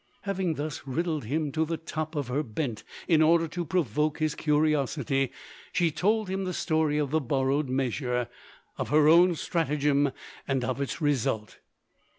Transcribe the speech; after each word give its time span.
Having 0.23 0.55
thus 0.55 0.81
riddled 0.87 1.25
him 1.25 1.51
to 1.51 1.63
the 1.63 1.77
top 1.77 2.15
of 2.15 2.27
her 2.27 2.41
bent 2.41 2.83
in 3.07 3.21
order 3.21 3.47
to 3.49 3.63
provoke 3.63 4.17
his 4.17 4.33
curiosity, 4.33 5.31
she 5.71 5.91
told 5.91 6.27
him 6.27 6.43
the 6.43 6.55
story 6.55 6.97
of 6.97 7.11
the 7.11 7.21
borrowed 7.21 7.69
measure, 7.69 8.27
of 8.79 8.89
her 8.89 9.07
own 9.07 9.35
stratagem, 9.35 10.11
and 10.47 10.63
of 10.63 10.81
its 10.81 11.01
result. 11.01 11.59